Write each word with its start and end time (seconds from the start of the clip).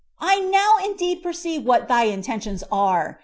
I 0.19 0.39
now 0.39 0.79
indeed 0.83 1.21
perceive 1.21 1.61
what 1.63 1.87
thy 1.87 2.05
intentions 2.05 2.63
are. 2.71 3.19